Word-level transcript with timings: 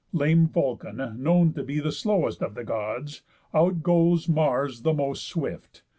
Lame 0.13 0.47
Vulcan, 0.47 0.97
known 1.21 1.53
To 1.53 1.61
be 1.63 1.79
the 1.79 1.91
slowest 1.91 2.41
of 2.41 2.55
the 2.55 2.63
Gods, 2.63 3.21
outgoes 3.53 4.27
Mars 4.27 4.81
the 4.81 4.93
most 4.95 5.27
swift. 5.27 5.83